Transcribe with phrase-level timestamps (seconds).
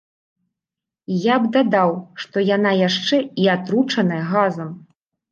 [1.15, 1.91] І я б дадаў,
[2.23, 4.73] што яна яшчэ і атручаная газам.